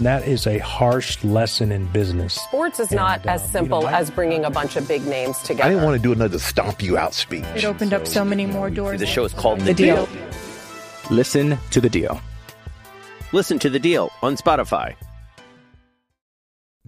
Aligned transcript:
That 0.00 0.28
is 0.28 0.46
a 0.46 0.58
harsh 0.58 1.22
lesson 1.24 1.72
in 1.72 1.86
business. 1.86 2.34
Sports 2.34 2.78
is 2.78 2.92
not 2.92 3.20
And, 3.20 3.30
uh, 3.30 3.32
as 3.32 3.50
simple 3.50 3.78
you 3.80 3.84
know, 3.86 3.90
I- 3.90 3.98
as 3.98 4.10
bringing 4.10 4.44
a 4.44 4.50
bunch 4.50 4.76
of 4.76 4.86
big 4.86 5.04
names 5.06 5.38
together. 5.38 5.64
I 5.64 5.70
didn't 5.70 5.82
want 5.84 5.96
to 5.96 6.02
do 6.02 6.12
another 6.12 6.38
stomp 6.38 6.82
you 6.82 6.96
out 6.96 7.14
speech. 7.14 7.44
It 7.56 7.64
opened 7.64 7.92
up 7.92 8.06
so 8.06 8.24
many 8.24 8.46
more 8.46 8.70
doors. 8.70 9.00
The 9.00 9.06
show 9.06 9.24
is 9.24 9.32
called 9.34 9.58
The, 9.60 9.64
The 9.66 9.74
Deal. 9.74 10.08
Listen 11.10 11.58
to 11.72 11.80
The 11.80 11.88
Deal. 11.88 12.20
Listen 13.32 13.58
to 13.58 13.68
The 13.68 13.80
Deal 13.80 14.10
on 14.22 14.36
Spotify. 14.36 14.94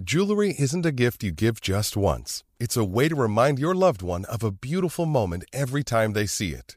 Jewelry 0.03 0.55
isn't 0.58 0.86
a 0.86 0.92
gift 0.92 1.25
you 1.25 1.33
give 1.33 1.61
just 1.61 1.97
once. 1.97 2.44
It's 2.61 2.77
a 2.77 2.84
way 2.84 3.08
to 3.08 3.14
remind 3.16 3.58
your 3.58 3.75
loved 3.75 4.03
one 4.03 4.25
of 4.27 4.42
a 4.44 4.50
beautiful 4.53 5.05
moment 5.05 5.44
every 5.53 5.83
time 5.83 6.12
they 6.12 6.27
see 6.27 6.50
it. 6.53 6.77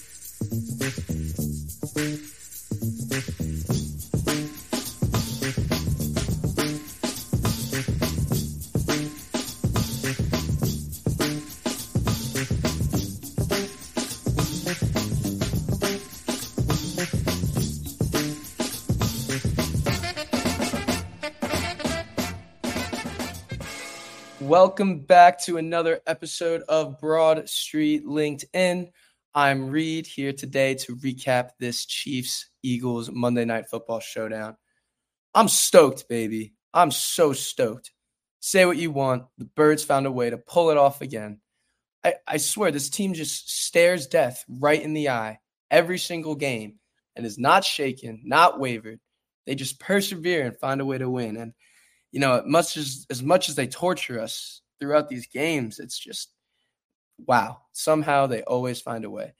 Welcome 24.51 24.99
back 24.99 25.41
to 25.43 25.55
another 25.55 26.01
episode 26.05 26.63
of 26.67 26.99
Broad 26.99 27.47
Street 27.47 28.05
Linc'd-In. 28.05 28.91
I'm 29.33 29.69
Reed 29.69 30.05
here 30.05 30.33
today 30.33 30.75
to 30.75 30.97
recap 30.97 31.51
this 31.57 31.85
Chiefs 31.85 32.49
Eagles 32.61 33.09
Monday 33.09 33.45
Night 33.45 33.69
Football 33.69 34.01
showdown. 34.01 34.57
I'm 35.33 35.47
stoked, 35.47 36.09
baby. 36.09 36.53
I'm 36.73 36.91
so 36.91 37.31
stoked. 37.31 37.91
Say 38.41 38.65
what 38.65 38.75
you 38.75 38.91
want. 38.91 39.23
The 39.37 39.45
Birds 39.45 39.85
found 39.85 40.05
a 40.05 40.11
way 40.11 40.29
to 40.29 40.37
pull 40.37 40.69
it 40.69 40.75
off 40.75 40.99
again. 40.99 41.39
I, 42.03 42.15
I 42.27 42.35
swear, 42.35 42.71
this 42.71 42.89
team 42.89 43.13
just 43.13 43.49
stares 43.49 44.05
death 44.05 44.43
right 44.49 44.81
in 44.81 44.91
the 44.93 45.11
eye 45.11 45.39
every 45.71 45.97
single 45.97 46.35
game 46.35 46.73
and 47.15 47.25
is 47.25 47.39
not 47.39 47.63
shaken, 47.63 48.23
not 48.25 48.59
wavered. 48.59 48.99
They 49.45 49.55
just 49.55 49.79
persevere 49.79 50.45
and 50.45 50.57
find 50.57 50.81
a 50.81 50.85
way 50.85 50.97
to 50.97 51.09
win. 51.09 51.37
And 51.37 51.53
you 52.11 52.19
know, 52.19 52.43
much 52.45 52.77
as 52.77 53.05
as 53.09 53.23
much 53.23 53.49
as 53.49 53.55
they 53.55 53.67
torture 53.67 54.19
us 54.19 54.61
throughout 54.79 55.09
these 55.09 55.27
games, 55.27 55.79
it's 55.79 55.97
just 55.97 56.31
wow. 57.25 57.61
Somehow 57.73 58.27
they 58.27 58.43
always 58.43 58.81
find 58.81 59.05
a 59.05 59.09
way. 59.09 59.33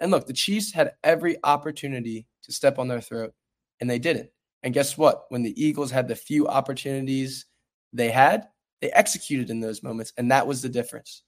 And 0.00 0.10
look, 0.10 0.26
the 0.26 0.32
Chiefs 0.32 0.72
had 0.72 0.92
every 1.04 1.36
opportunity 1.44 2.26
to 2.42 2.52
step 2.52 2.78
on 2.78 2.88
their 2.88 3.00
throat, 3.00 3.32
and 3.80 3.88
they 3.88 3.98
didn't. 3.98 4.30
And 4.62 4.74
guess 4.74 4.98
what? 4.98 5.26
When 5.28 5.42
the 5.42 5.62
Eagles 5.62 5.90
had 5.90 6.08
the 6.08 6.16
few 6.16 6.48
opportunities 6.48 7.46
they 7.92 8.10
had, 8.10 8.48
they 8.80 8.90
executed 8.90 9.50
in 9.50 9.60
those 9.60 9.82
moments, 9.82 10.12
and 10.16 10.30
that 10.30 10.46
was 10.46 10.62
the 10.62 10.68
difference. 10.68 11.22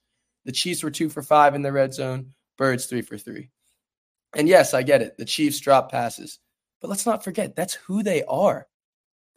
The 0.45 0.53
Chiefs 0.53 0.83
were 0.83 0.91
two 0.91 1.09
for 1.09 1.23
five 1.23 1.55
in 1.55 1.63
the 1.63 1.73
red 1.73 1.95
zone, 1.95 2.35
Birds 2.57 2.87
three 2.87 3.03
for 3.03 3.17
three. 3.17 3.51
And 4.35 4.49
yes, 4.49 4.75
I 4.75 4.83
get 4.83 5.03
it. 5.03 5.17
The 5.17 5.25
Chiefs 5.25 5.61
drop 5.61 5.91
passes, 5.91 6.39
but 6.81 6.89
let's 6.89 7.07
not 7.07 7.25
forget 7.25 7.55
that's 7.55 7.75
who 7.75 8.03
they 8.03 8.25
are. 8.25 8.67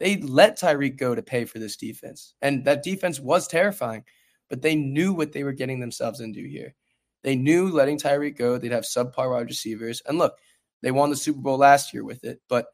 They 0.02 0.16
let 0.16 0.58
Tyreek 0.58 0.96
go 0.96 1.14
to 1.14 1.22
pay 1.22 1.44
for 1.44 1.60
this 1.60 1.76
defense. 1.76 2.34
And 2.42 2.64
that 2.64 2.82
defense 2.82 3.20
was 3.20 3.46
terrifying, 3.46 4.02
but 4.50 4.60
they 4.60 4.74
knew 4.74 5.12
what 5.12 5.30
they 5.30 5.44
were 5.44 5.52
getting 5.52 5.78
themselves 5.78 6.18
into 6.18 6.44
here. 6.44 6.74
They 7.22 7.36
knew 7.36 7.70
letting 7.70 7.98
Tyreek 7.98 8.36
go, 8.36 8.58
they'd 8.58 8.72
have 8.72 8.82
subpar 8.82 9.30
wide 9.30 9.46
receivers. 9.46 10.02
And 10.04 10.18
look, 10.18 10.36
they 10.82 10.90
won 10.90 11.10
the 11.10 11.14
Super 11.16 11.38
Bowl 11.38 11.56
last 11.56 11.94
year 11.94 12.02
with 12.02 12.24
it, 12.24 12.40
but 12.48 12.66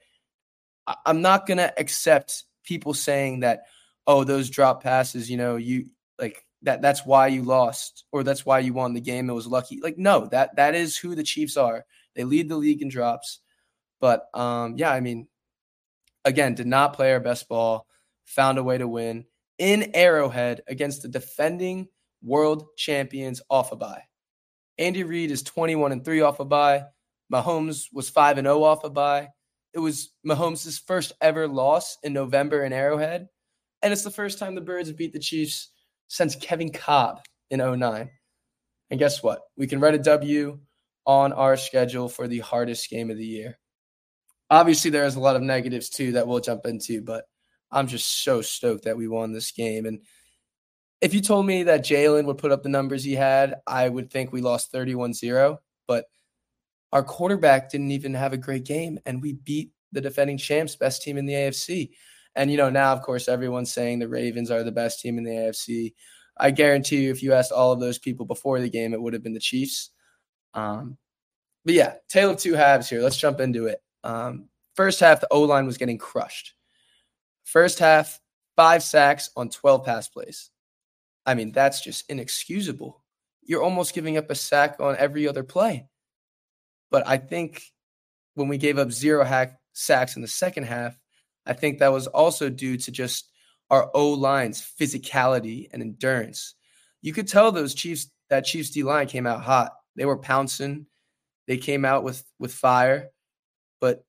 I'm 1.05 1.21
not 1.21 1.47
going 1.47 1.59
to 1.59 1.78
accept 1.78 2.44
people 2.65 2.94
saying 2.94 3.41
that, 3.41 3.65
oh, 4.06 4.25
those 4.25 4.49
drop 4.49 4.83
passes, 4.83 5.31
you 5.31 5.37
know, 5.37 5.56
you 5.56 5.91
like 6.19 6.47
that 6.62 6.81
that's 6.81 7.05
why 7.05 7.27
you 7.27 7.43
lost 7.43 8.05
or 8.10 8.25
that's 8.25 8.47
why 8.47 8.60
you 8.60 8.72
won 8.72 8.95
the 8.95 9.03
game. 9.03 9.28
It 9.28 9.34
was 9.34 9.47
lucky. 9.47 9.81
Like, 9.83 9.99
no, 9.99 10.25
that 10.28 10.56
that 10.56 10.75
is 10.75 10.97
who 10.97 11.15
the 11.15 11.22
Chiefs 11.22 11.59
are. 11.59 11.84
They 12.15 12.25
lead 12.25 12.49
the 12.49 12.56
league 12.56 12.81
in 12.81 12.89
drops. 12.89 13.41
But 14.00 14.28
um, 14.33 14.77
yeah, 14.78 14.93
I 14.93 15.00
mean, 15.00 15.28
again, 16.25 16.55
did 16.55 16.67
not 16.67 16.95
play 16.95 17.12
our 17.12 17.21
best 17.21 17.49
ball, 17.49 17.87
found 18.27 18.59
a 18.59 18.62
way 18.62 18.79
to 18.79 18.89
win 18.89 19.25
in 19.59 19.91
Arrowhead 19.95 20.62
against 20.69 21.03
the 21.03 21.09
defending 21.09 21.89
world 22.23 22.67
champions 22.77 23.43
off 23.51 23.73
a 23.73 23.77
bye. 23.77 24.03
Andy 24.78 25.03
Reid 25.03 25.31
is 25.31 25.43
21 25.43 25.93
and 25.93 26.05
3 26.05 26.21
off 26.21 26.41
a 26.41 26.45
bye. 26.45 26.84
Mahomes 27.33 27.87
was 27.93 28.09
5 28.09 28.39
and 28.39 28.47
0 28.47 28.62
off 28.62 28.84
a 28.84 28.91
bye. 28.91 29.28
It 29.75 29.81
was 29.81 30.12
Mahomes' 30.27 30.81
first 30.87 31.12
ever 31.21 31.47
loss 31.47 31.99
in 32.03 32.12
November 32.12 32.65
in 32.65 32.73
Arrowhead. 32.73 33.28
And 33.83 33.93
it's 33.93 34.05
the 34.05 34.11
first 34.11 34.39
time 34.39 34.55
the 34.55 34.61
Birds 34.61 34.89
have 34.89 34.97
beat 34.97 35.12
the 35.12 35.19
Chiefs 35.19 35.71
since 36.09 36.37
Kevin 36.37 36.73
Kolb 36.73 37.19
in 37.51 37.59
09. 37.59 38.11
And 38.91 38.99
guess 38.99 39.23
what? 39.23 39.43
We 39.57 39.67
can 39.67 39.81
write 39.81 39.95
a 39.95 39.99
W 39.99 40.59
on 41.07 41.33
our 41.33 41.57
schedule 41.57 42.09
for 42.09 42.27
the 42.27 42.39
hardest 42.41 42.89
game 42.89 43.10
of 43.10 43.19
the 43.19 43.27
year 43.27 43.59
obviously 44.50 44.91
there's 44.91 45.16
a 45.16 45.21
lot 45.21 45.36
of 45.36 45.42
negatives 45.42 45.91
too 45.91 46.12
that 46.12 46.27
we'll 46.27 46.41
jump 46.41 46.66
into, 46.66 47.03
but 47.03 47.24
I'm 47.71 47.86
just 47.86 48.22
so 48.24 48.41
stoked 48.41 48.84
that 48.84 48.97
we 48.97 49.09
won 49.09 49.33
this 49.33 49.50
game. 49.53 49.86
And 49.86 50.00
if 51.00 51.15
you 51.15 51.21
told 51.21 51.47
me 51.47 51.65
that 51.65 51.84
Jalen 51.84 52.24
would 52.24 52.39
put 52.39 52.53
up 52.53 52.62
the 52.62 52.68
numbers 52.68 53.04
he 53.04 53.15
had, 53.15 53.56
I 53.66 53.89
would 53.89 54.10
think 54.10 54.33
we 54.33 54.41
lost 54.41 54.72
31 54.72 55.15
0. 55.15 55.60
But 55.86 56.06
our 56.92 57.03
quarterback 57.03 57.71
didn't 57.71 57.92
even 57.92 58.15
have 58.15 58.33
a 58.33 58.39
great 58.39 58.65
game, 58.65 58.98
and 59.06 59.22
we 59.22 59.34
beat 59.34 59.71
the 59.92 60.00
defending 60.00 60.39
champs, 60.39 60.77
best 60.77 61.03
team 61.03 61.16
in 61.16 61.27
the 61.27 61.34
AFC. 61.34 61.91
And, 62.34 62.51
you 62.51 62.56
know, 62.56 62.71
now, 62.71 62.92
of 62.92 63.03
course, 63.03 63.28
everyone's 63.28 63.72
saying 63.72 63.98
the 63.98 64.09
Ravens 64.09 64.51
are 64.51 64.62
the 64.62 64.72
best 64.72 65.01
team 65.01 65.18
in 65.18 65.24
the 65.24 65.30
AFC. 65.30 65.94
I 66.36 66.51
guarantee 66.51 67.03
you, 67.03 67.10
if 67.10 67.22
you 67.22 67.33
asked 67.33 67.53
all 67.53 67.72
of 67.72 67.80
those 67.80 67.98
people 67.98 68.27
before 68.27 68.60
the 68.60 68.71
game, 68.71 68.94
it 68.94 69.01
would 69.01 69.12
have 69.12 69.22
been 69.22 69.34
the 69.34 69.41
Chiefs. 69.41 69.91
Um, 70.54 70.98
but 71.65 71.74
yeah, 71.74 71.94
tale 72.09 72.30
of 72.30 72.39
two 72.39 72.54
halves 72.54 72.89
here. 72.89 73.03
Let's 73.03 73.16
jump 73.16 73.41
into 73.41 73.66
it. 73.66 73.83
Um, 74.04 74.48
first 74.74 75.00
half, 75.00 75.21
the 75.21 75.28
O 75.30 75.42
line 75.42 75.66
was 75.66 75.78
getting 75.78 75.98
crushed. 75.98 76.54
First 77.45 77.78
half, 77.78 78.21
five 78.56 78.83
sacks 78.83 79.30
on 79.36 79.48
12 79.50 79.84
pass 79.84 80.09
plays. 80.09 80.50
I 81.27 81.34
mean, 81.34 81.53
that's 81.53 81.83
just 81.83 82.10
inexcusable. 82.10 83.03
you're 83.42 83.62
almost 83.62 83.95
giving 83.95 84.18
up 84.18 84.30
a 84.30 84.34
sack 84.34 84.77
on 84.78 84.95
every 84.98 85.27
other 85.27 85.42
play. 85.42 85.89
But 86.91 87.06
I 87.06 87.16
think 87.16 87.62
when 88.34 88.47
we 88.48 88.59
gave 88.59 88.78
up 88.78 88.92
zero 88.92 89.24
hack 89.24 89.59
sacks 89.72 90.16
in 90.16 90.22
the 90.22 90.28
second 90.28 90.65
half, 90.65 90.97
I 91.47 91.54
think 91.54 91.78
that 91.78 91.92
was 91.92 92.06
also 92.06 92.51
due 92.51 92.77
to 92.77 92.92
just 92.92 93.30
our 93.71 93.91
O 93.94 94.10
line's 94.10 94.60
physicality 94.60 95.68
and 95.72 95.83
endurance. 95.83 96.54
You 97.01 97.12
could 97.12 97.27
tell 97.27 97.51
those 97.51 97.74
Chiefs 97.74 98.10
that 98.28 98.44
Chiefs 98.44 98.71
D 98.71 98.83
line 98.83 99.06
came 99.06 99.27
out 99.27 99.41
hot. 99.41 99.72
They 99.97 100.04
were 100.04 100.18
pouncing. 100.18 100.86
They 101.47 101.56
came 101.56 101.84
out 101.86 102.04
with 102.04 102.22
with 102.39 102.53
fire. 102.53 103.10
But 103.80 104.04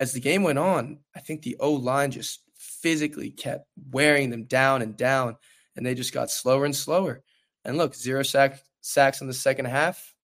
as 0.00 0.12
the 0.12 0.20
game 0.20 0.42
went 0.42 0.58
on, 0.58 0.98
I 1.14 1.20
think 1.20 1.42
the 1.42 1.56
O 1.60 1.72
line 1.72 2.10
just 2.10 2.40
physically 2.56 3.30
kept 3.30 3.66
wearing 3.90 4.30
them 4.30 4.44
down 4.44 4.82
and 4.82 4.96
down, 4.96 5.36
and 5.76 5.84
they 5.84 5.94
just 5.94 6.14
got 6.14 6.30
slower 6.30 6.64
and 6.64 6.74
slower. 6.74 7.22
And 7.64 7.76
look, 7.76 7.94
zero 7.94 8.22
sack, 8.22 8.62
sacks 8.80 9.20
in 9.20 9.26
the 9.26 9.34
second 9.34 9.66
half. 9.66 10.14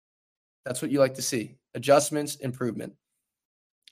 That's 0.64 0.80
what 0.80 0.90
you 0.90 0.98
like 0.98 1.14
to 1.14 1.22
see. 1.22 1.56
Adjustments, 1.74 2.36
improvement. 2.36 2.94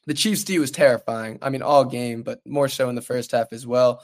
The 0.07 0.15
Chiefs 0.15 0.45
D 0.45 0.59
was 0.59 0.71
terrifying. 0.71 1.39
I 1.43 1.51
mean, 1.51 1.63
all 1.63 1.85
game, 1.85 2.23
but 2.23 2.41
more 2.47 2.69
so 2.69 2.89
in 2.89 2.95
the 2.95 3.03
first 3.03 3.33
half 3.33 3.53
as 3.53 3.67
well. 3.67 4.03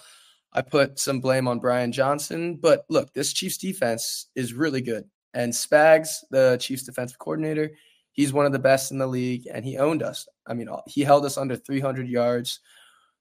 I 0.53 0.63
put 0.63 0.99
some 0.99 1.21
blame 1.21 1.49
on 1.49 1.59
Brian 1.59 1.93
Johnson, 1.93 2.57
but 2.57 2.85
look, 2.89 3.13
this 3.13 3.33
Chiefs 3.33 3.59
defense 3.59 4.27
is 4.35 4.55
really 4.55 4.81
good. 4.81 5.05
And 5.35 5.53
Spags, 5.53 6.25
the 6.31 6.57
Chiefs 6.61 6.85
defensive 6.85 7.19
coordinator, 7.19 7.73
he's 8.19 8.33
one 8.33 8.47
of 8.47 8.51
the 8.51 8.59
best 8.59 8.91
in 8.91 8.99
the 8.99 9.07
league 9.07 9.47
and 9.47 9.65
he 9.65 9.79
owned 9.79 10.03
us. 10.03 10.27
I 10.45 10.53
mean, 10.53 10.69
he 10.89 11.03
held 11.03 11.25
us 11.25 11.39
under 11.39 11.55
300 11.55 12.09
yards 12.09 12.59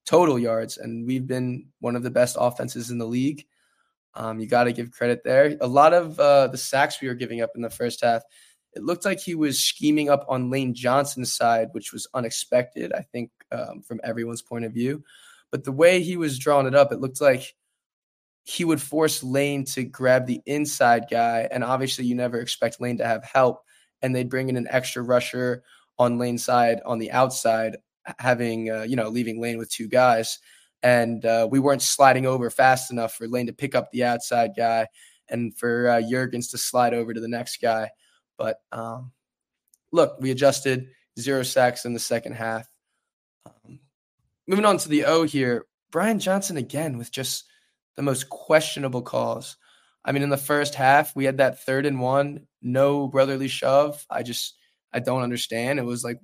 total 0.07 0.39
yards, 0.39 0.77
and 0.77 1.05
we've 1.05 1.27
been 1.27 1.67
one 1.81 1.95
of 1.95 2.01
the 2.01 2.09
best 2.09 2.37
offenses 2.39 2.89
in 2.89 2.97
the 2.97 3.05
league. 3.05 3.45
Um, 4.15 4.39
you 4.39 4.47
got 4.47 4.63
to 4.63 4.73
give 4.73 4.89
credit 4.89 5.21
there. 5.23 5.55
A 5.61 5.67
lot 5.67 5.93
of 5.93 6.19
uh, 6.19 6.47
the 6.47 6.57
sacks 6.57 6.99
we 6.99 7.09
were 7.09 7.13
giving 7.13 7.41
up 7.41 7.51
in 7.55 7.61
the 7.61 7.69
first 7.69 8.01
half, 8.01 8.23
it 8.73 8.83
looked 8.83 9.05
like 9.05 9.19
he 9.19 9.35
was 9.35 9.59
scheming 9.59 10.09
up 10.09 10.25
on 10.27 10.49
Lane 10.49 10.73
Johnson's 10.73 11.33
side, 11.33 11.67
which 11.73 11.93
was 11.93 12.07
unexpected, 12.15 12.91
I 12.93 13.01
think, 13.01 13.29
um, 13.51 13.81
from 13.81 13.99
everyone's 14.03 14.41
point 14.41 14.65
of 14.65 14.73
view. 14.73 15.03
But 15.51 15.63
the 15.63 15.71
way 15.71 16.01
he 16.01 16.17
was 16.17 16.39
drawing 16.39 16.67
it 16.67 16.75
up, 16.75 16.91
it 16.91 17.01
looked 17.01 17.21
like 17.21 17.53
he 18.45 18.65
would 18.65 18.81
force 18.81 19.23
Lane 19.23 19.65
to 19.65 19.83
grab 19.83 20.25
the 20.25 20.41
inside 20.47 21.05
guy. 21.11 21.47
And 21.51 21.63
obviously, 21.63 22.05
you 22.05 22.15
never 22.15 22.39
expect 22.39 22.81
Lane 22.81 22.97
to 22.97 23.05
have 23.05 23.23
help. 23.23 23.61
And 24.01 24.15
they'd 24.15 24.29
bring 24.29 24.49
in 24.49 24.57
an 24.57 24.67
extra 24.69 25.03
rusher 25.03 25.63
on 25.99 26.17
lane 26.17 26.37
side 26.37 26.79
on 26.85 26.99
the 26.99 27.11
outside, 27.11 27.77
having, 28.19 28.69
uh, 28.69 28.83
you 28.83 28.95
know, 28.95 29.09
leaving 29.09 29.41
Lane 29.41 29.57
with 29.57 29.69
two 29.69 29.87
guys. 29.87 30.39
And 30.83 31.25
uh, 31.25 31.47
we 31.49 31.59
weren't 31.59 31.81
sliding 31.81 32.25
over 32.25 32.49
fast 32.49 32.91
enough 32.91 33.15
for 33.15 33.27
Lane 33.27 33.47
to 33.47 33.53
pick 33.53 33.73
up 33.73 33.91
the 33.91 34.03
outside 34.03 34.51
guy 34.55 34.87
and 35.29 35.57
for 35.57 35.89
uh, 35.89 36.01
Jurgens 36.01 36.51
to 36.51 36.57
slide 36.57 36.93
over 36.93 37.13
to 37.13 37.19
the 37.19 37.27
next 37.27 37.61
guy. 37.61 37.89
But 38.37 38.61
um, 38.71 39.11
look, 39.91 40.17
we 40.19 40.31
adjusted 40.31 40.89
zero 41.19 41.43
sacks 41.43 41.85
in 41.85 41.93
the 41.93 41.99
second 41.99 42.33
half. 42.33 42.67
Um, 43.45 43.79
moving 44.47 44.65
on 44.65 44.77
to 44.77 44.89
the 44.89 45.05
O 45.05 45.23
here, 45.23 45.65
Brian 45.91 46.19
Johnson 46.19 46.57
again 46.57 46.97
with 46.97 47.11
just 47.11 47.45
the 47.95 48.03
most 48.03 48.29
questionable 48.29 49.01
calls. 49.01 49.57
I 50.05 50.11
mean, 50.11 50.23
in 50.23 50.29
the 50.29 50.37
first 50.37 50.75
half, 50.75 51.15
we 51.15 51.25
had 51.25 51.37
that 51.37 51.63
third 51.63 51.85
and 51.85 51.99
one, 51.99 52.47
no 52.61 53.07
brotherly 53.07 53.47
shove. 53.47 54.05
I 54.09 54.23
just, 54.23 54.55
I 54.93 54.99
don't 54.99 55.23
understand. 55.23 55.79
It 55.79 55.85
was 55.85 56.03
like 56.03 56.19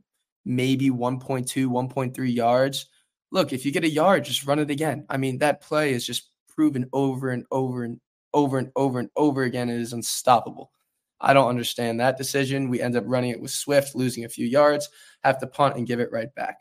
maybe 0.45 0.89
1.2, 0.89 1.67
1.3 1.67 2.35
yards. 2.35 2.87
Look, 3.31 3.53
if 3.53 3.65
you 3.65 3.71
get 3.71 3.83
a 3.83 3.89
yard, 3.89 4.25
just 4.25 4.45
run 4.45 4.59
it 4.59 4.69
again. 4.69 5.05
I 5.09 5.17
mean, 5.17 5.39
that 5.39 5.61
play 5.61 5.93
is 5.93 6.05
just 6.05 6.29
proven 6.47 6.87
over 6.93 7.29
and 7.29 7.45
over 7.51 7.83
and 7.83 7.99
over 8.33 8.57
and 8.57 8.71
over 8.75 8.99
and 8.99 9.09
over 9.15 9.43
again. 9.43 9.69
It 9.69 9.79
is 9.79 9.93
unstoppable. 9.93 10.71
I 11.19 11.33
don't 11.33 11.49
understand 11.49 11.99
that 11.99 12.17
decision. 12.17 12.69
We 12.69 12.81
end 12.81 12.97
up 12.97 13.05
running 13.07 13.31
it 13.31 13.41
with 13.41 13.51
Swift, 13.51 13.95
losing 13.95 14.25
a 14.25 14.29
few 14.29 14.45
yards, 14.45 14.89
have 15.23 15.39
to 15.39 15.47
punt 15.47 15.77
and 15.77 15.87
give 15.87 15.99
it 15.99 16.11
right 16.11 16.33
back. 16.35 16.57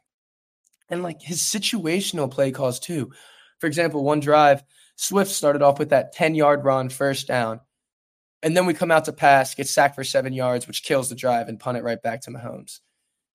And 0.88 1.02
like 1.02 1.20
his 1.20 1.40
situational 1.40 2.30
play 2.30 2.52
calls 2.52 2.78
too. 2.78 3.12
For 3.58 3.66
example, 3.66 4.04
one 4.04 4.20
drive, 4.20 4.62
Swift 4.96 5.30
started 5.30 5.62
off 5.62 5.78
with 5.78 5.90
that 5.90 6.12
10 6.12 6.34
yard 6.34 6.64
run, 6.64 6.88
first 6.88 7.26
down. 7.26 7.60
And 8.42 8.56
then 8.56 8.66
we 8.66 8.74
come 8.74 8.90
out 8.90 9.04
to 9.04 9.12
pass, 9.12 9.54
get 9.54 9.68
sacked 9.68 9.94
for 9.94 10.04
seven 10.04 10.32
yards, 10.32 10.66
which 10.66 10.82
kills 10.82 11.08
the 11.08 11.14
drive 11.14 11.48
and 11.48 11.60
punt 11.60 11.78
it 11.78 11.84
right 11.84 12.02
back 12.02 12.22
to 12.22 12.30
Mahomes. 12.30 12.80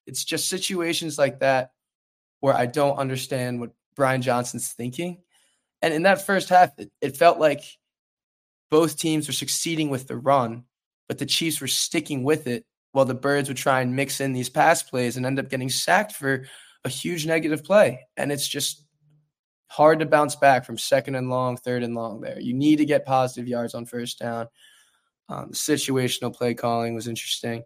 It's 0.05 0.23
just 0.23 0.49
situations 0.49 1.17
like 1.17 1.39
that 1.39 1.71
where 2.39 2.53
I 2.53 2.65
don't 2.65 2.97
understand 2.97 3.59
what 3.59 3.71
Brian 3.95 4.21
Johnson's 4.21 4.73
thinking. 4.73 5.21
And 5.81 5.93
in 5.93 6.03
that 6.03 6.25
first 6.25 6.49
half, 6.49 6.77
it, 6.77 6.91
it 7.01 7.17
felt 7.17 7.39
like 7.39 7.63
both 8.69 8.97
teams 8.97 9.27
were 9.27 9.33
succeeding 9.33 9.89
with 9.89 10.07
the 10.07 10.17
run 10.17 10.65
but 11.07 11.17
the 11.17 11.25
Chiefs 11.25 11.61
were 11.61 11.67
sticking 11.67 12.23
with 12.23 12.47
it 12.47 12.65
while 12.91 13.05
the 13.05 13.13
Birds 13.13 13.47
would 13.47 13.57
try 13.57 13.81
and 13.81 13.95
mix 13.95 14.19
in 14.19 14.33
these 14.33 14.49
pass 14.49 14.83
plays 14.83 15.17
and 15.17 15.25
end 15.25 15.39
up 15.39 15.49
getting 15.49 15.69
sacked 15.69 16.13
for 16.13 16.45
a 16.83 16.89
huge 16.89 17.25
negative 17.25 17.63
play. 17.63 18.05
And 18.17 18.31
it's 18.31 18.47
just 18.47 18.83
hard 19.67 19.99
to 19.99 20.05
bounce 20.05 20.35
back 20.35 20.65
from 20.65 20.77
second 20.77 21.15
and 21.15 21.29
long, 21.29 21.57
third 21.57 21.83
and 21.83 21.95
long 21.95 22.21
there. 22.21 22.39
You 22.39 22.53
need 22.53 22.77
to 22.77 22.85
get 22.85 23.05
positive 23.05 23.47
yards 23.47 23.73
on 23.73 23.85
first 23.85 24.19
down. 24.19 24.47
Um, 25.29 25.51
situational 25.51 26.33
play 26.33 26.53
calling 26.53 26.95
was 26.95 27.07
interesting. 27.07 27.63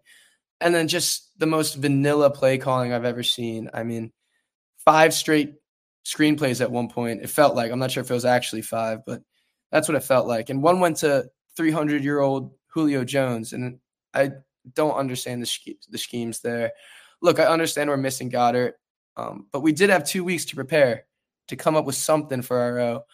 And 0.60 0.74
then 0.74 0.88
just 0.88 1.30
the 1.38 1.46
most 1.46 1.74
vanilla 1.74 2.30
play 2.30 2.58
calling 2.58 2.92
I've 2.92 3.04
ever 3.04 3.22
seen. 3.22 3.70
I 3.72 3.82
mean, 3.82 4.12
five 4.84 5.14
straight 5.14 5.54
screenplays 6.04 6.60
at 6.60 6.70
one 6.70 6.88
point. 6.88 7.22
It 7.22 7.30
felt 7.30 7.54
like, 7.54 7.70
I'm 7.70 7.78
not 7.78 7.90
sure 7.90 8.02
if 8.02 8.10
it 8.10 8.14
was 8.14 8.24
actually 8.24 8.62
five, 8.62 9.00
but 9.06 9.22
that's 9.70 9.88
what 9.88 9.96
it 9.96 10.04
felt 10.04 10.26
like. 10.26 10.50
And 10.50 10.62
one 10.62 10.80
went 10.80 10.98
to 10.98 11.28
300 11.56 12.02
year 12.04 12.20
old 12.20 12.52
Julio 12.68 13.04
Jones, 13.04 13.52
and 13.52 13.78
I 14.14 14.30
don't 14.74 14.96
understand 14.96 15.42
the 15.42 15.76
the 15.90 15.98
schemes 15.98 16.40
there. 16.40 16.72
Look, 17.20 17.38
I 17.38 17.44
understand 17.44 17.90
we're 17.90 17.96
missing 17.96 18.30
Goedert, 18.30 18.72
um, 19.16 19.46
but 19.52 19.60
we 19.60 19.72
did 19.72 19.90
have 19.90 20.04
two 20.04 20.24
weeks 20.24 20.44
to 20.46 20.56
prepare 20.56 21.04
to 21.48 21.56
come 21.56 21.76
up 21.76 21.84
with 21.84 21.94
something 21.94 22.42
for 22.42 22.58
our 22.58 22.78
O. 22.80 23.04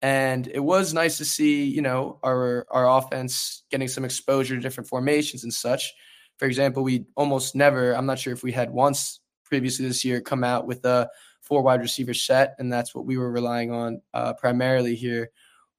And 0.00 0.46
it 0.46 0.60
was 0.60 0.94
nice 0.94 1.18
to 1.18 1.24
see, 1.24 1.64
you 1.64 1.82
know, 1.82 2.20
our 2.22 2.66
our 2.70 2.88
offense 2.98 3.64
getting 3.70 3.88
some 3.88 4.04
exposure 4.04 4.54
to 4.54 4.60
different 4.60 4.88
formations 4.88 5.42
and 5.42 5.52
such. 5.52 5.92
For 6.36 6.46
example, 6.46 6.84
we 6.84 7.06
almost 7.16 7.56
never, 7.56 7.96
I'm 7.96 8.06
not 8.06 8.20
sure 8.20 8.32
if 8.32 8.44
we 8.44 8.52
had 8.52 8.70
once 8.70 9.20
previously 9.44 9.86
this 9.88 10.04
year 10.04 10.20
come 10.20 10.44
out 10.44 10.66
with 10.66 10.84
a 10.84 11.10
four 11.40 11.62
wide 11.62 11.80
receiver 11.80 12.14
set, 12.14 12.54
and 12.58 12.72
that's 12.72 12.94
what 12.94 13.06
we 13.06 13.16
were 13.16 13.30
relying 13.30 13.72
on 13.72 14.00
uh, 14.14 14.34
primarily 14.34 14.94
here 14.94 15.30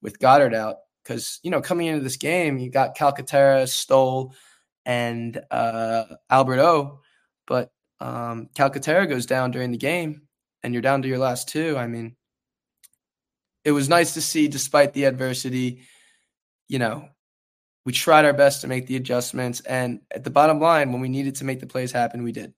with 0.01 0.19
Goedert 0.19 0.53
out 0.53 0.77
because 1.03 1.39
you 1.43 1.51
know 1.51 1.61
coming 1.61 1.87
into 1.87 2.03
this 2.03 2.17
game 2.17 2.57
you 2.57 2.69
got 2.69 2.97
Calcaterra, 2.97 3.67
Stoll, 3.67 4.33
and 4.85 5.39
uh, 5.49 6.03
Albert 6.29 6.59
O, 6.59 6.99
but 7.47 7.71
um, 7.99 8.49
Calcaterra 8.53 9.07
goes 9.07 9.25
down 9.25 9.51
during 9.51 9.71
the 9.71 9.77
game, 9.77 10.23
and 10.63 10.73
you're 10.73 10.81
down 10.81 11.01
to 11.03 11.07
your 11.07 11.19
last 11.19 11.47
two. 11.47 11.77
I 11.77 11.87
mean, 11.87 12.15
it 13.69 13.73
was 13.73 13.87
nice 13.87 14.15
to 14.15 14.21
see, 14.21 14.47
despite 14.47 14.93
the 14.93 15.05
adversity, 15.05 15.81
you 16.67 16.79
know, 16.79 17.07
we 17.85 17.93
tried 17.93 18.25
our 18.25 18.33
best 18.33 18.61
to 18.61 18.67
make 18.67 18.87
the 18.87 18.95
adjustments, 18.95 19.61
and 19.61 20.01
at 20.11 20.23
the 20.23 20.29
bottom 20.29 20.59
line, 20.59 20.91
when 20.91 21.01
we 21.01 21.09
needed 21.09 21.35
to 21.35 21.45
make 21.45 21.59
the 21.59 21.67
plays 21.67 21.91
happen, 21.91 22.23
we 22.23 22.31
did. 22.31 22.53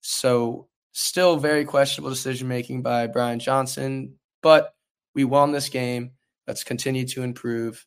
So, 0.00 0.68
still 0.92 1.36
very 1.36 1.64
questionable 1.64 2.10
decision 2.10 2.48
making 2.48 2.82
by 2.82 3.06
Brian 3.06 3.38
Johnson, 3.38 4.14
but 4.42 4.74
we 5.14 5.24
won 5.24 5.52
this 5.52 5.68
game 5.68 6.12
Let's 6.46 6.64
continue 6.64 7.06
to 7.08 7.22
improve. 7.22 7.84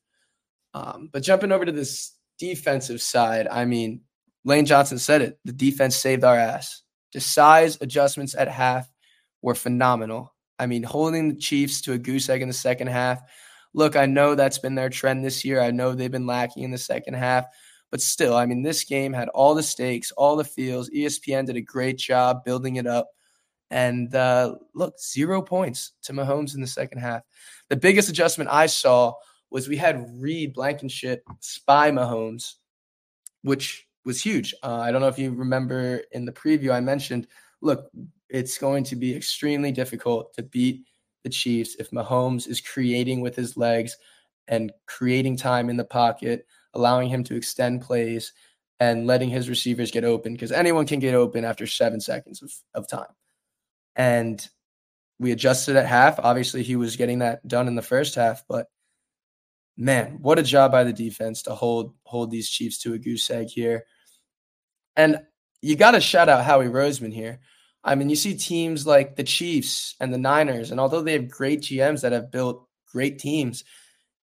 Um, 0.73 1.09
but 1.11 1.23
jumping 1.23 1.51
over 1.51 1.65
to 1.65 1.71
this 1.71 2.15
defensive 2.37 3.01
side, 3.01 3.47
I 3.47 3.65
mean, 3.65 4.01
Lane 4.43 4.65
Johnson 4.65 4.99
said 4.99 5.21
it. 5.21 5.39
The 5.45 5.53
defense 5.53 5.95
saved 5.95 6.23
our 6.23 6.35
ass. 6.35 6.83
The 7.13 7.21
size 7.21 7.77
adjustments 7.81 8.35
at 8.35 8.47
half 8.47 8.89
were 9.41 9.55
phenomenal. 9.55 10.33
I 10.59 10.65
mean, 10.65 10.83
holding 10.83 11.29
the 11.29 11.35
Chiefs 11.35 11.81
to 11.81 11.93
a 11.93 11.97
goose 11.97 12.29
egg 12.29 12.41
in 12.41 12.47
the 12.47 12.53
second 12.53 12.87
half. 12.87 13.21
Look, 13.73 13.95
I 13.95 14.05
know 14.05 14.35
that's 14.35 14.59
been 14.59 14.75
their 14.75 14.89
trend 14.89 15.23
this 15.23 15.45
year. 15.45 15.61
I 15.61 15.71
know 15.71 15.93
they've 15.93 16.11
been 16.11 16.27
lacking 16.27 16.63
in 16.63 16.71
the 16.71 16.77
second 16.77 17.13
half, 17.13 17.45
but 17.91 18.01
still, 18.01 18.35
I 18.35 18.45
mean, 18.45 18.61
this 18.61 18.83
game 18.83 19.13
had 19.13 19.29
all 19.29 19.55
the 19.55 19.63
stakes, 19.63 20.11
all 20.11 20.35
the 20.35 20.43
feels. 20.43 20.89
ESPN 20.89 21.45
did 21.45 21.55
a 21.55 21.61
great 21.61 21.97
job 21.97 22.43
building 22.43 22.75
it 22.75 22.87
up. 22.87 23.09
And 23.71 24.13
uh, 24.15 24.55
look, 24.73 24.99
zero 24.99 25.41
points 25.41 25.93
to 26.03 26.13
Mahomes 26.13 26.55
in 26.55 26.61
the 26.61 26.67
second 26.67 26.99
half. 26.99 27.21
The 27.69 27.75
biggest 27.75 28.09
adjustment 28.09 28.49
I 28.51 28.65
saw 28.65 29.13
was 29.51 29.67
we 29.67 29.77
had 29.77 30.05
Reed 30.15 30.53
Blankenship 30.53 31.23
spy 31.39 31.91
Mahomes, 31.91 32.55
which 33.43 33.87
was 34.05 34.21
huge. 34.21 34.53
Uh, 34.63 34.77
I 34.77 34.91
don't 34.91 35.01
know 35.01 35.07
if 35.07 35.19
you 35.19 35.31
remember 35.31 36.01
in 36.11 36.25
the 36.25 36.31
preview 36.31 36.71
I 36.71 36.79
mentioned, 36.79 37.27
look, 37.61 37.89
it's 38.29 38.57
going 38.57 38.83
to 38.85 38.95
be 38.95 39.15
extremely 39.15 39.71
difficult 39.71 40.33
to 40.35 40.43
beat 40.43 40.85
the 41.23 41.29
Chiefs 41.29 41.75
if 41.79 41.91
Mahomes 41.91 42.47
is 42.47 42.61
creating 42.61 43.21
with 43.21 43.35
his 43.35 43.57
legs 43.57 43.97
and 44.47 44.71
creating 44.87 45.35
time 45.37 45.69
in 45.69 45.77
the 45.77 45.83
pocket, 45.83 46.45
allowing 46.73 47.09
him 47.09 47.23
to 47.25 47.35
extend 47.35 47.81
plays 47.81 48.33
and 48.79 49.05
letting 49.05 49.29
his 49.29 49.49
receivers 49.49 49.91
get 49.91 50.05
open 50.05 50.33
because 50.33 50.51
anyone 50.51 50.85
can 50.85 50.99
get 50.99 51.13
open 51.13 51.43
after 51.43 51.67
seven 51.67 51.99
seconds 51.99 52.41
of, 52.41 52.53
of 52.73 52.87
time. 52.87 53.13
And 53.95 54.47
we 55.19 55.31
adjusted 55.31 55.75
at 55.75 55.85
half. 55.85 56.19
Obviously, 56.19 56.63
he 56.63 56.77
was 56.77 56.95
getting 56.95 57.19
that 57.19 57.45
done 57.47 57.67
in 57.67 57.75
the 57.75 57.81
first 57.81 58.15
half, 58.15 58.43
but 58.47 58.67
man, 59.75 60.19
what 60.21 60.39
a 60.39 60.43
job 60.43 60.71
by 60.71 60.83
the 60.83 60.93
defense 60.93 61.43
to 61.43 61.55
hold 61.55 61.93
hold 62.03 62.31
these 62.31 62.49
Chiefs 62.49 62.79
to 62.79 62.93
a 62.93 62.97
goose 62.99 63.29
egg 63.29 63.47
here. 63.49 63.85
And 64.95 65.21
you 65.61 65.75
got 65.75 65.91
to 65.91 66.01
shout 66.01 66.29
out 66.29 66.45
Howie 66.45 66.67
Roseman 66.67 67.13
here. 67.13 67.39
I 67.83 67.95
mean, 67.95 68.09
you 68.09 68.15
see 68.15 68.35
teams 68.35 68.85
like 68.85 69.15
the 69.15 69.23
Chiefs 69.23 69.95
and 69.99 70.13
the 70.13 70.17
Niners, 70.17 70.71
and 70.71 70.79
although 70.79 71.01
they 71.01 71.13
have 71.13 71.29
great 71.29 71.61
GMs 71.61 72.01
that 72.01 72.11
have 72.11 72.31
built 72.31 72.67
great 72.91 73.19
teams, 73.19 73.63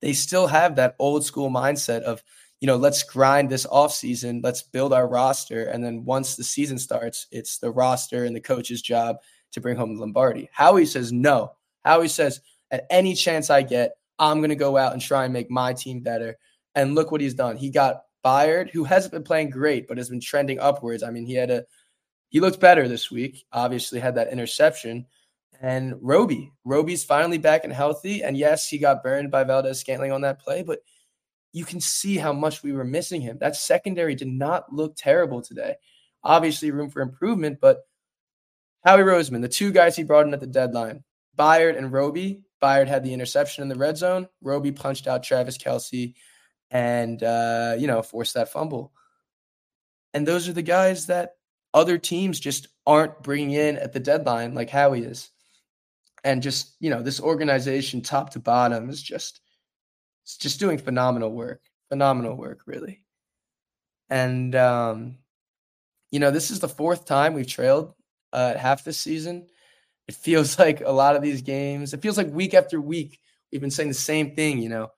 they 0.01 0.13
still 0.13 0.47
have 0.47 0.77
that 0.77 0.97
old 0.99 1.25
school 1.25 1.51
mindset 1.51 2.03
of, 2.03 2.23
you 2.61 2.67
know, 2.67 2.77
let's 2.77 3.03
grind 3.03 3.49
this 3.49 3.67
offseason, 3.67 4.43
let's 4.43 4.63
build 4.63 4.93
our 4.93 5.07
roster. 5.07 5.65
And 5.65 5.85
then 5.85 6.05
once 6.05 6.37
the 6.37 6.45
season 6.45 6.79
starts, 6.79 7.27
it's 7.31 7.59
the 7.59 7.71
roster 7.71 8.25
and 8.25 8.35
the 8.35 8.41
coach's 8.41 8.83
job 8.83 9.17
to 9.53 9.61
bring 9.61 9.77
home 9.77 9.97
Lombardi. 9.97 10.49
Howie 10.53 10.87
says 10.87 11.13
no. 11.13 11.53
Howie 11.85 12.09
says, 12.09 12.41
at 12.71 12.87
any 12.91 13.15
chance 13.15 13.51
I 13.51 13.63
get, 13.63 13.93
I'm 14.19 14.39
going 14.39 14.51
to 14.51 14.57
go 14.57 14.77
out 14.77 14.93
and 14.93 15.03
try 15.03 15.25
and 15.25 15.33
make 15.33 15.51
my 15.51 15.73
team 15.73 16.01
better. 16.01 16.37
And 16.75 16.95
look 16.95 17.13
what 17.13 17.21
he's 17.21 17.35
done. 17.35 17.57
He 17.57 17.71
got 17.71 18.03
Byard, 18.25 18.71
who 18.71 18.85
hasn't 18.85 19.13
been 19.13 19.23
playing 19.23 19.51
great, 19.51 19.87
but 19.87 19.99
has 19.99 20.09
been 20.09 20.21
trending 20.21 20.59
upwards. 20.59 21.03
I 21.03 21.11
mean, 21.11 21.27
he 21.27 21.35
had 21.35 21.51
a 21.51 21.65
he 22.29 22.41
looked 22.41 22.61
better 22.61 22.89
this 22.89 23.11
week. 23.11 23.45
Obviously, 23.53 24.01
had 24.01 24.17
that 24.17 24.33
interception. 24.33 25.07
And 25.61 25.95
Roby, 26.01 26.53
Roby's 26.65 27.05
finally 27.05 27.39
back 27.39 27.65
and 27.65 27.73
healthy. 27.73 28.23
And 28.23 28.37
yes, 28.37 28.69
he 28.69 28.77
got 28.77 29.03
burned 29.03 29.31
by 29.31 29.45
Valdes-Scantling 29.45 30.11
on 30.11 30.23
that 30.23 30.41
play, 30.41 30.63
but 30.63 30.81
you 31.53 31.65
can 31.65 31.81
see 31.81 32.17
how 32.17 32.33
much 32.33 32.63
we 32.63 32.73
were 32.73 32.85
missing 32.85 33.21
him. 33.21 33.39
That 33.39 33.55
secondary 33.55 34.17
did 34.17 34.29
not 34.29 34.73
look 34.73 34.95
terrible 34.97 35.41
today. 35.41 35.77
Obviously, 36.25 36.73
room 36.73 36.91
for 36.91 37.03
improvement, 37.03 37.59
but 37.61 37.87
Howie 38.85 39.03
Roseman, 39.03 39.41
the 39.41 39.49
two 39.49 39.71
guys 39.71 39.95
he 39.95 40.03
brought 40.03 40.27
in 40.27 40.35
at 40.35 40.41
the 40.41 40.47
deadline, 40.47 41.05
Byard 41.39 41.79
and 41.79 41.93
Roby. 41.93 42.43
Byard 42.61 42.89
had 42.89 43.05
the 43.05 43.15
interception 43.15 43.63
in 43.63 43.69
the 43.69 43.77
red 43.77 43.97
zone. 43.97 44.29
Roby 44.43 44.73
punched 44.73 45.07
out 45.07 45.23
Travis 45.23 45.57
Kelce 45.57 46.15
and, 46.71 47.23
uh, 47.23 47.77
you 47.79 47.87
know, 47.87 48.03
forced 48.03 48.35
that 48.35 48.51
fumble. 48.51 48.93
And 50.13 50.27
those 50.27 50.49
are 50.49 50.53
the 50.53 50.63
guys 50.63 51.07
that 51.07 51.37
other 51.73 51.99
teams 51.99 52.39
just 52.39 52.69
aren't 52.87 53.23
bringing 53.23 53.53
in 53.53 53.77
at 53.77 53.93
the 53.93 54.01
deadline 54.01 54.55
like 54.55 54.71
Howie 54.71 55.03
is. 55.03 55.31
And 56.23 56.43
just, 56.43 56.75
you 56.81 56.89
know, 56.89 57.03
this 57.03 57.21
organization 57.21 58.01
top 58.01 58.31
to 58.31 58.39
bottom 58.39 58.89
is 58.89 59.03
just 59.03 59.41
it's 60.23 60.39
just 60.39 60.59
doing 60.59 60.79
phenomenal 60.79 61.31
work. 61.31 61.61
Phenomenal 61.91 62.37
work, 62.37 62.61
really. 62.67 63.05
And 64.09 64.55
um, 64.55 65.19
you 66.11 66.21
know, 66.21 66.31
this 66.31 66.51
is 66.51 66.61
the 66.61 66.69
fourth 66.69 67.05
time 67.05 67.35
we've 67.35 67.47
trailed 67.47 67.93
uh, 68.33 68.53
at 68.55 68.61
half 68.61 68.85
this 68.85 68.99
season. 68.99 69.49
It 70.09 70.15
feels 70.15 70.59
like 70.59 70.81
a 70.81 70.93
lot 70.93 71.17
of 71.17 71.23
these 71.23 71.43
games, 71.43 71.93
it 71.93 72.01
feels 72.03 72.17
like 72.17 72.29
week 72.29 72.55
after 72.55 72.81
week, 72.81 73.19
we've 73.53 73.61
been 73.61 73.71
saying 73.71 73.91
the 73.91 73.95
same 73.95 74.35
thing, 74.35 74.61
you 74.61 74.71
know 74.71 74.91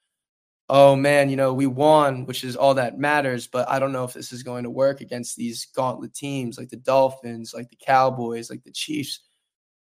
oh 0.68 0.96
man, 0.96 1.30
you 1.30 1.36
know, 1.36 1.54
we 1.54 1.66
won, 1.66 2.26
which 2.26 2.42
is 2.42 2.56
all 2.56 2.74
that 2.74 2.98
matters, 2.98 3.46
but 3.46 3.68
I 3.68 3.78
don't 3.78 3.92
know 3.92 4.04
if 4.04 4.12
this 4.12 4.32
is 4.32 4.42
going 4.42 4.64
to 4.64 4.70
work 4.70 5.00
against 5.00 5.36
these 5.36 5.66
gauntlet 5.74 6.14
teams 6.14 6.58
like 6.58 6.70
the 6.70 6.76
Dolphins, 6.76 7.54
like 7.54 7.70
the 7.70 7.76
Cowboys, 7.76 8.50
like 8.50 8.64
the 8.64 8.72
Chiefs. 8.72 9.20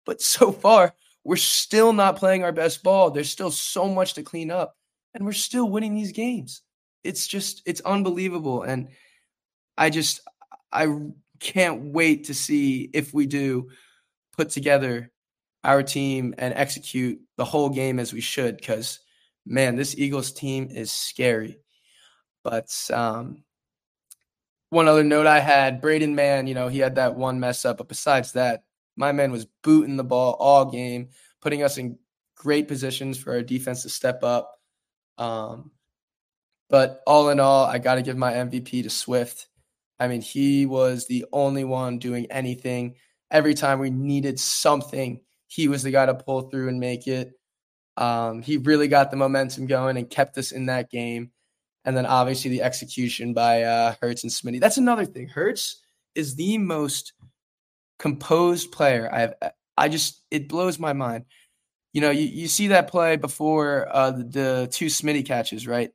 But 0.05 0.21
so 0.21 0.51
far, 0.63 0.93
we're 1.23 1.37
still 1.37 1.93
not 1.93 2.17
playing 2.17 2.43
our 2.43 2.51
best 2.51 2.83
ball. 2.83 3.11
There's 3.11 3.29
still 3.29 3.51
so 3.51 3.87
much 3.87 4.13
to 4.15 4.23
clean 4.23 4.51
up, 4.51 4.75
and 5.13 5.25
we're 5.25 5.33
still 5.33 5.69
winning 5.69 5.95
these 5.95 6.11
games. 6.11 6.61
It's 7.03 7.27
just, 7.27 7.61
it's 7.65 7.81
unbelievable. 7.81 8.63
And 8.63 8.89
I 9.77 9.89
just, 9.89 10.21
I 10.71 10.87
can't 11.39 11.93
wait 11.93 12.25
to 12.25 12.33
see 12.33 12.89
if 12.93 13.13
we 13.13 13.25
do 13.25 13.69
put 14.35 14.49
together 14.49 15.11
our 15.63 15.83
team 15.83 16.35
and 16.37 16.53
execute 16.53 17.19
the 17.37 17.45
whole 17.45 17.69
game 17.69 17.99
as 17.99 18.11
we 18.11 18.21
should, 18.21 18.57
because 18.57 18.99
man, 19.47 19.75
this 19.75 19.97
Eagles 19.97 20.31
team 20.31 20.69
is 20.69 20.91
scary. 20.91 21.59
But 22.43 22.73
um, 22.93 23.43
one 24.69 24.87
other 24.87 25.03
note 25.03 25.27
I 25.27 25.39
had, 25.39 25.81
Braden 25.81 26.15
Mann, 26.15 26.47
you 26.47 26.53
know, 26.53 26.67
he 26.67 26.79
had 26.79 26.95
that 26.95 27.15
one 27.15 27.39
mess 27.39 27.65
up, 27.65 27.77
but 27.77 27.87
besides 27.87 28.33
that, 28.33 28.63
my 28.95 29.11
man 29.11 29.31
was 29.31 29.47
booting 29.63 29.97
the 29.97 30.03
ball 30.03 30.35
all 30.39 30.65
game, 30.65 31.09
putting 31.41 31.63
us 31.63 31.77
in 31.77 31.97
great 32.35 32.67
positions 32.67 33.17
for 33.17 33.33
our 33.33 33.41
defense 33.41 33.83
to 33.83 33.89
step 33.89 34.23
up. 34.23 34.59
Um, 35.17 35.71
but 36.69 37.01
all 37.07 37.29
in 37.29 37.39
all, 37.39 37.65
I 37.65 37.77
got 37.77 37.95
to 37.95 38.01
give 38.01 38.17
my 38.17 38.33
MVP 38.33 38.83
to 38.83 38.89
Swift. 38.89 39.47
I 39.99 40.07
mean, 40.07 40.21
he 40.21 40.65
was 40.65 41.07
the 41.07 41.25
only 41.31 41.63
one 41.63 41.97
doing 41.97 42.27
anything. 42.29 42.95
Every 43.31 43.53
time 43.53 43.79
we 43.79 43.89
needed 43.89 44.39
something, 44.39 45.21
he 45.47 45.67
was 45.67 45.83
the 45.83 45.91
guy 45.91 46.05
to 46.05 46.13
pull 46.13 46.49
through 46.49 46.69
and 46.69 46.79
make 46.79 47.07
it. 47.07 47.36
Um, 47.97 48.41
he 48.41 48.57
really 48.57 48.87
got 48.87 49.11
the 49.11 49.17
momentum 49.17 49.65
going 49.65 49.97
and 49.97 50.09
kept 50.09 50.37
us 50.37 50.51
in 50.51 50.67
that 50.67 50.89
game. 50.89 51.31
And 51.83 51.95
then 51.95 52.05
obviously 52.05 52.51
the 52.51 52.61
execution 52.61 53.33
by 53.33 53.63
uh, 53.63 53.95
Hurts 54.01 54.23
and 54.23 54.31
Smitty. 54.31 54.59
That's 54.59 54.77
another 54.77 55.05
thing. 55.05 55.29
Hurts 55.29 55.81
is 56.15 56.35
the 56.35 56.57
most 56.57 57.13
composed 57.99 58.71
player 58.71 59.09
I've. 59.11 59.33
I 59.77 59.89
just 59.89 60.23
it 60.31 60.49
blows 60.49 60.79
my 60.79 60.93
mind. 60.93 61.25
You 61.93 62.01
know, 62.01 62.11
you, 62.11 62.25
you 62.25 62.47
see 62.47 62.67
that 62.67 62.89
play 62.89 63.15
before 63.15 63.87
uh, 63.91 64.11
the, 64.11 64.23
the 64.23 64.69
two 64.71 64.87
Smitty 64.87 65.25
catches, 65.25 65.65
right? 65.65 65.91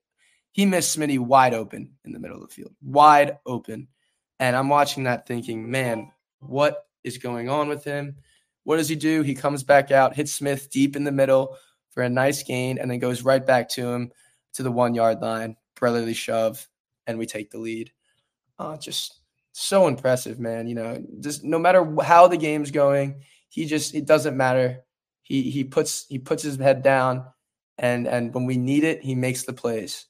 He 0.53 0.67
missed 0.67 0.99
Smitty 0.99 1.19
wide 1.19 1.55
open 1.55 1.93
in 2.05 2.13
the 2.13 2.19
middle 2.19 2.43
of 2.43 2.49
the 2.49 2.55
field, 2.55 2.75
wide 2.83 3.39
open. 3.47 3.89
And 4.41 4.57
I'm 4.57 4.69
watching 4.69 5.05
that 5.05 5.27
thinking, 5.27 5.71
man, 5.71 6.11
what 6.41 6.87
is 7.05 7.19
going 7.19 7.49
on 7.49 7.69
with 7.69 7.85
him? 7.85 8.17
What 8.65 8.77
does 8.77 8.89
he 8.89 8.97
do? 8.97 9.23
He 9.23 9.35
comes 9.35 9.63
back 9.63 9.91
out, 9.91 10.15
hits 10.15 10.33
Smith 10.33 10.71
deep 10.71 10.97
in 10.97 11.05
the 11.05 11.13
middle, 11.13 11.57
for 11.93 12.03
a 12.03 12.09
nice 12.09 12.43
gain 12.43 12.79
and 12.79 12.91
then 12.91 12.99
goes 12.99 13.23
right 13.23 13.45
back 13.45 13.69
to 13.71 13.87
him 13.87 14.11
to 14.55 14.63
the 14.63 14.73
one 14.73 14.95
yard 14.95 15.21
line, 15.21 15.57
brotherly 15.77 16.15
shove, 16.15 16.67
and 17.07 17.19
we 17.19 17.27
take 17.27 17.51
the 17.51 17.59
lead. 17.59 17.93
Uh, 18.59 18.77
just 18.77 19.21
so 19.53 19.87
impressive, 19.87 20.39
man. 20.39 20.67
You 20.67 20.75
know, 20.75 21.05
just 21.21 21.45
no 21.45 21.59
matter 21.59 21.97
how 22.03 22.29
the 22.29 22.37
game's 22.37 22.71
going, 22.71 23.23
he 23.49 23.67
just 23.67 23.95
it 23.95 24.07
doesn't 24.07 24.37
matter. 24.37 24.85
He 25.23 25.51
he 25.51 25.65
puts 25.65 26.07
he 26.09 26.19
puts 26.19 26.43
his 26.43 26.57
head 26.57 26.83
down, 26.83 27.25
and 27.79 28.07
and 28.07 28.35
when 28.35 28.47
we 28.47 28.57
need 28.57 28.85
it, 28.85 29.03
he 29.03 29.15
makes 29.15 29.45
the 29.45 29.53
plays. 29.53 30.07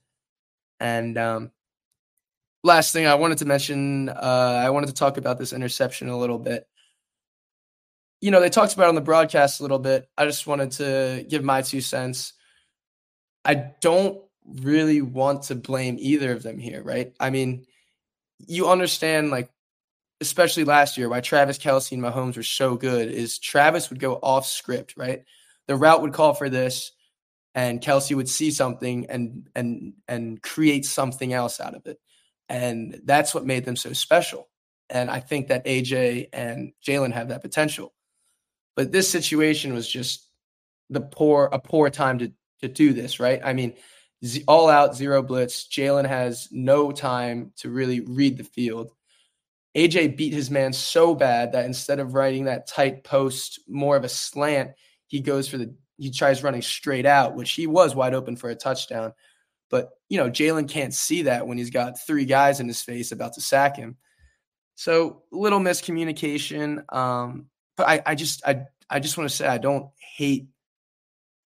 And 0.81 1.17
um, 1.19 1.53
last 2.65 2.93
thing 2.93 3.07
I 3.07 3.15
wanted 3.15 3.39
to 3.39 3.45
mention, 3.45 4.09
uh, 4.09 4.61
I 4.65 4.71
wanted 4.71 4.89
to 4.89 4.95
talk 4.95 5.17
about 5.17 5.39
this 5.39 5.53
interception 5.53 6.09
a 6.09 6.19
little 6.19 6.39
bit 6.39 6.67
you 8.23 8.31
know, 8.31 8.41
they 8.41 8.49
talked 8.49 8.73
about 8.73 8.89
on 8.89 8.95
the 8.95 9.01
broadcast 9.01 9.59
a 9.59 9.65
little 9.65 9.81
bit. 9.81 10.09
I 10.17 10.25
just 10.25 10.47
wanted 10.47 10.71
to 10.73 11.27
give 11.29 11.43
my 11.43 11.61
two 11.61 11.81
cents. 11.81 12.33
I 13.45 13.55
don't 13.81 14.23
really 14.47 15.03
want 15.03 15.43
to 15.45 15.57
blame 15.57 15.97
either 15.99 16.31
of 16.31 16.45
them 16.45 16.57
here, 16.57 16.83
right? 16.85 17.13
I 17.19 17.31
mean, 17.31 17.67
you 18.47 18.69
understand, 18.69 19.31
like, 19.31 19.51
especially 20.21 20.63
last 20.63 20.97
year, 20.97 21.09
why 21.09 21.21
Travis 21.21 21.59
Kelce 21.59 21.91
and 21.91 22.03
Mahomes 22.03 22.37
were 22.37 22.45
so 22.45 22.77
good 22.77 23.11
is 23.11 23.41
Travis 23.41 23.91
would 23.91 23.99
go 23.99 24.15
off 24.23 24.47
script, 24.47 24.95
right? 24.97 25.25
The 25.67 25.75
route 25.75 26.01
would 26.03 26.13
call 26.13 26.33
for 26.33 26.49
this, 26.49 26.93
and 27.57 27.81
Kelce 27.81 28.15
would 28.15 28.29
see 28.29 28.53
something 28.53 29.07
and 29.09 29.49
and 29.57 29.95
and 30.07 30.41
create 30.43 30.85
something 30.85 31.33
else 31.33 31.59
out 31.59 31.75
of 31.75 31.87
it. 31.87 31.99
And 32.49 33.01
that's 33.05 33.35
what 33.35 33.47
made 33.47 33.65
them 33.65 33.77
so 33.77 33.93
special. 33.93 34.49
And 34.91 35.11
I 35.11 35.19
think 35.19 35.49
that 35.49 35.67
AJ 35.67 36.29
and 36.33 36.73
Jalen 36.87 37.13
have 37.13 37.29
that 37.29 37.43
potential. 37.43 37.93
But 38.77 38.93
this 38.93 39.09
situation 39.09 39.75
was 39.75 39.89
just 39.89 40.29
the 40.91 41.01
poor 41.01 41.49
a 41.53 41.59
poor 41.59 41.91
time 41.91 42.19
to 42.21 42.33
to 42.61 42.69
do 42.69 42.93
this, 42.93 43.21
right? 43.21 43.41
I 43.45 43.53
mean, 43.53 43.75
all 44.47 44.69
out 44.69 44.97
zero 44.97 45.23
blitz. 45.23 45.69
Jalen 45.69 46.07
has 46.07 46.49
no 46.51 46.93
time 46.93 47.53
to 47.57 47.71
really 47.71 48.01
read 48.01 48.39
the 48.39 48.45
field. 48.45 48.93
AJ 49.77 50.17
beat 50.17 50.33
his 50.33 50.51
man 50.51 50.73
so 50.73 51.15
bad 51.15 51.53
that 51.53 51.65
instead 51.65 51.99
of 51.99 52.15
writing 52.15 52.45
that 52.45 52.67
tight 52.67 53.05
post, 53.05 53.61
more 53.69 53.97
of 53.97 54.05
a 54.05 54.09
slant, 54.09 54.73
he 55.07 55.21
goes 55.21 55.49
for 55.49 55.59
the 55.59 55.75
he 55.99 56.11
tries 56.11 56.43
running 56.43 56.63
straight 56.63 57.07
out, 57.07 57.37
which 57.37 57.53
he 57.53 57.67
was 57.67 57.95
wide 57.95 58.15
open 58.15 58.37
for 58.37 58.51
a 58.51 58.55
touchdown. 58.55 59.13
But 59.71 59.91
you 60.09 60.19
know, 60.19 60.31
Jalen 60.31 60.69
can't 60.69 60.95
see 60.95 61.23
that 61.23 61.47
when 61.47 61.59
he's 61.59 61.71
got 61.71 62.01
three 62.07 62.25
guys 62.25 62.61
in 62.61 62.69
his 62.69 62.83
face 62.83 63.13
about 63.13 63.35
to 63.35 63.41
sack 63.41 63.77
him. 63.77 63.97
So 64.75 65.23
little 65.31 65.61
miscommunication. 65.61 66.83
Um, 66.95 67.47
but 67.77 67.89
I, 67.89 68.03
I 68.07 68.15
just 68.15 68.47
I 68.47 68.67
I 68.89 69.01
just 69.01 69.17
want 69.17 69.29
to 69.31 69.37
say 69.37 69.47
I 69.47 69.59
don't 69.59 69.91
hate 70.17 70.49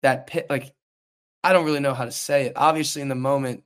that 0.01 0.27
pit 0.27 0.47
like 0.49 0.73
I 1.43 1.53
don't 1.53 1.65
really 1.65 1.79
know 1.79 1.93
how 1.93 2.05
to 2.05 2.11
say 2.11 2.45
it. 2.47 2.53
Obviously 2.55 3.01
in 3.01 3.09
the 3.09 3.15
moment 3.15 3.63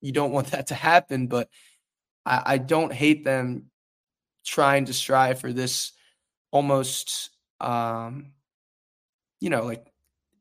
you 0.00 0.12
don't 0.12 0.32
want 0.32 0.48
that 0.52 0.68
to 0.68 0.74
happen, 0.74 1.26
but 1.26 1.48
I, 2.24 2.42
I 2.46 2.58
don't 2.58 2.92
hate 2.92 3.24
them 3.24 3.70
trying 4.44 4.86
to 4.86 4.94
strive 4.94 5.40
for 5.40 5.52
this 5.52 5.92
almost 6.50 7.30
um 7.60 8.32
you 9.40 9.48
know 9.48 9.64
like 9.64 9.86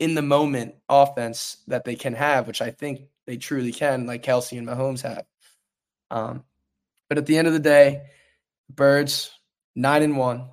in 0.01 0.15
the 0.15 0.21
moment 0.23 0.73
offense 0.89 1.57
that 1.67 1.85
they 1.85 1.95
can 1.95 2.15
have, 2.15 2.47
which 2.47 2.61
I 2.61 2.71
think 2.71 3.01
they 3.27 3.37
truly 3.37 3.71
can, 3.71 4.07
like 4.07 4.23
Kelce 4.23 4.57
and 4.57 4.67
Mahomes 4.67 5.03
have. 5.03 5.25
Um, 6.09 6.43
but 7.07 7.19
at 7.19 7.27
the 7.27 7.37
end 7.37 7.47
of 7.47 7.53
the 7.53 7.59
day, 7.59 8.01
Birds 8.67 9.29
nine 9.75 10.01
and 10.01 10.17
one, 10.17 10.49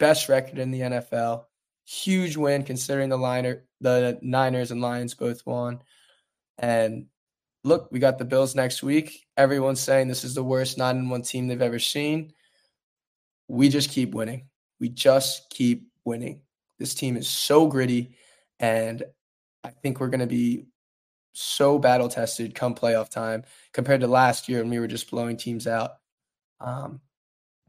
best 0.00 0.28
record 0.28 0.58
in 0.58 0.72
the 0.72 0.80
NFL. 0.80 1.44
Huge 1.84 2.36
win 2.36 2.64
considering 2.64 3.08
the 3.08 3.18
liner 3.18 3.64
the 3.80 4.18
Niners 4.20 4.72
and 4.72 4.80
Lions 4.80 5.14
both 5.14 5.46
won. 5.46 5.80
And 6.58 7.06
look, 7.64 7.88
we 7.92 8.00
got 8.00 8.18
the 8.18 8.24
Bills 8.24 8.54
next 8.54 8.82
week. 8.82 9.26
Everyone's 9.36 9.80
saying 9.80 10.08
this 10.08 10.24
is 10.24 10.34
the 10.34 10.42
worst 10.42 10.76
nine 10.78 10.96
in 10.96 11.08
one 11.08 11.22
team 11.22 11.46
they've 11.46 11.62
ever 11.62 11.78
seen. 11.78 12.32
We 13.48 13.68
just 13.68 13.90
keep 13.90 14.14
winning. 14.14 14.48
We 14.80 14.88
just 14.88 15.50
keep 15.50 15.88
winning. 16.04 16.42
This 16.78 16.94
team 16.94 17.16
is 17.16 17.28
so 17.28 17.66
gritty, 17.66 18.16
and 18.58 19.02
I 19.62 19.70
think 19.70 20.00
we're 20.00 20.08
going 20.08 20.20
to 20.20 20.26
be 20.26 20.66
so 21.32 21.78
battle 21.78 22.08
tested 22.08 22.54
come 22.54 22.74
playoff 22.74 23.08
time 23.08 23.44
compared 23.72 24.00
to 24.00 24.06
last 24.06 24.48
year 24.48 24.60
when 24.60 24.70
we 24.70 24.78
were 24.78 24.86
just 24.86 25.10
blowing 25.10 25.36
teams 25.36 25.66
out. 25.66 25.92
Um, 26.60 27.00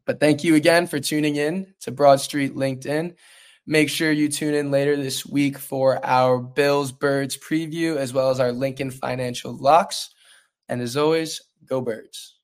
but 0.06 0.20
thank 0.20 0.44
you 0.44 0.56
again 0.56 0.88
for 0.88 1.00
tuning 1.00 1.36
in 1.36 1.74
to 1.82 1.92
Broad 1.92 2.20
Street 2.20 2.56
Linc'd-In. 2.56 3.16
Make 3.68 3.90
sure 3.90 4.12
you 4.12 4.28
tune 4.28 4.56
in 4.56 4.72
later 4.72 4.96
this 4.96 5.26
week 5.26 5.58
for 5.58 6.04
our 6.06 6.40
Bills 6.40 6.92
Birds 6.92 7.38
preview 7.38 7.96
as 7.96 8.14
well 8.14 8.30
as 8.30 8.40
our 8.40 8.52
Lincoln 8.52 8.92
Financial 8.92 9.56
locks. 9.56 10.10
And 10.68 10.82
as 10.82 10.98
always, 10.98 11.42
go 11.66 11.82
Birds. 11.82 12.38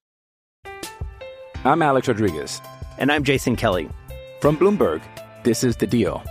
I'm 1.65 1.81
Alex 1.81 2.07
Rodriguez. 2.07 2.61
And 2.97 3.11
I'm 3.11 3.23
Jason 3.23 3.55
Kelly. 3.55 3.89
From 4.41 4.57
Bloomberg, 4.57 5.01
this 5.43 5.63
is 5.63 5.75
The 5.75 5.87
Deal. 5.87 6.23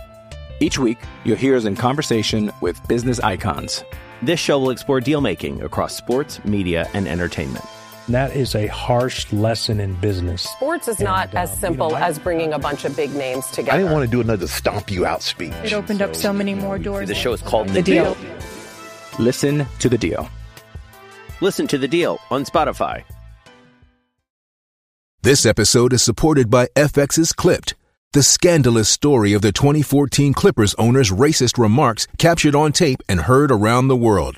Each 0.59 0.79
week, 0.79 0.97
you'll 1.25 1.37
hear 1.37 1.55
us 1.55 1.65
in 1.65 1.75
conversation 1.75 2.51
with 2.61 2.85
business 2.87 3.19
icons. 3.19 3.83
This 4.21 4.39
show 4.39 4.57
will 4.57 4.71
explore 4.71 4.99
deal 5.01 5.21
making 5.21 5.61
across 5.61 5.95
sports, 5.95 6.43
media, 6.45 6.89
and 6.93 7.07
entertainment. 7.07 7.65
That 8.09 8.35
is 8.35 8.55
a 8.55 8.67
harsh 8.67 9.31
lesson 9.33 9.81
in 9.81 9.93
business. 9.95 10.43
Sports 10.43 10.87
is 10.87 10.99
not 11.01 11.29
And, 11.29 11.37
uh, 11.37 11.41
as 11.41 11.51
you 11.51 11.57
simple 11.57 11.89
know, 11.89 11.95
I- 11.97 12.07
as 12.07 12.19
bringing 12.19 12.53
a 12.53 12.59
bunch 12.59 12.85
of 12.85 12.95
big 12.95 13.13
names 13.13 13.45
together. 13.47 13.73
I 13.73 13.77
didn't 13.77 13.91
want 13.91 14.05
to 14.05 14.11
do 14.11 14.21
another 14.21 14.47
stomp 14.47 14.89
you 14.89 15.05
out 15.05 15.21
speech. 15.21 15.53
It 15.63 15.73
opened 15.73 16.01
up 16.01 16.15
so 16.15 16.31
many 16.31 16.53
more 16.55 16.79
doors. 16.79 17.09
The 17.09 17.15
show 17.15 17.33
is 17.33 17.41
called 17.41 17.67
The, 17.67 17.73
The 17.73 17.81
deal. 17.83 18.13
Deal. 18.15 18.17
Listen 19.19 19.65
to 19.79 19.89
The 19.89 19.97
Deal. 19.97 20.29
Listen 21.41 21.67
to 21.67 21.77
The 21.77 21.87
Deal 21.87 22.19
on 22.31 22.45
Spotify. 22.45 23.03
This 25.21 25.45
episode 25.45 25.91
is 25.91 26.01
supported 26.01 26.49
by 26.49 26.67
FX's 26.77 27.33
Clipped, 27.33 27.75
the 28.13 28.23
scandalous 28.23 28.87
story 28.87 29.33
of 29.33 29.41
the 29.41 29.51
2014 29.51 30.33
Clippers 30.33 30.73
owner's 30.75 31.11
racist 31.11 31.57
remarks 31.57 32.07
captured 32.17 32.55
on 32.55 32.71
tape 32.71 33.01
and 33.09 33.21
heard 33.21 33.51
around 33.51 33.89
the 33.89 33.97
world. 33.97 34.37